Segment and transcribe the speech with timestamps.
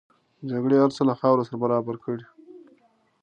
[0.49, 2.25] جګړه هر څه له خاورو سره برابر کړي